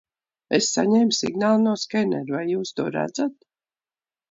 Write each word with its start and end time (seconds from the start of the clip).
Es 0.57 0.69
saņēmu 0.77 1.17
signālu 1.17 1.61
no 1.67 1.75
skenera, 1.83 2.37
vai 2.39 2.43
jūs 2.55 2.75
to 2.81 2.89
redzat? 2.99 3.39